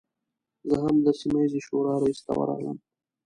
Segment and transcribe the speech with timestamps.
[0.69, 2.77] زه هم د سیمه ییزې شورا رئیس ته ورغلم.